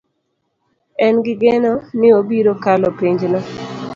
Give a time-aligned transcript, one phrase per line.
[1.05, 3.39] An gi geno ni abiro kalo penj no